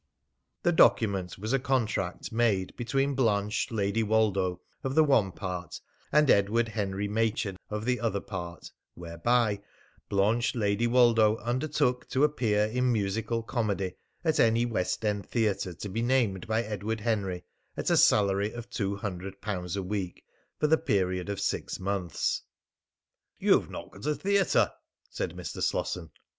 [0.63, 5.79] The document was a contract made between Blanche Lady Woldo of the one part
[6.11, 9.61] and Edward Henry Machin of the other part, whereby
[10.09, 13.93] Blanche Lady Woldo undertook to appear in musical comedy
[14.23, 17.43] at any West End theatre to be named by Edward Henry,
[17.77, 20.23] at a salary of two hundred pounds a week,
[20.59, 22.41] for the period of six months.
[23.37, 24.71] "You've not got a theatre,"
[25.11, 25.61] said Mr.
[25.61, 26.09] Slosson.